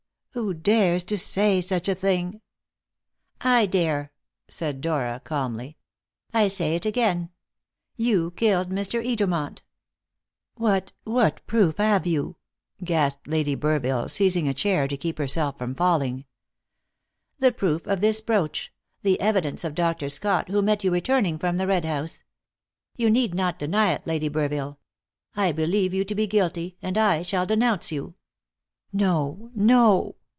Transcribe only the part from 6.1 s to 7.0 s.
"I say it